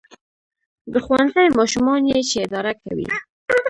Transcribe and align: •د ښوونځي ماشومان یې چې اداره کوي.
•د 0.93 0.95
ښوونځي 1.05 1.45
ماشومان 1.59 2.01
یې 2.11 2.19
چې 2.29 2.37
اداره 2.45 2.73
کوي. 2.83 3.05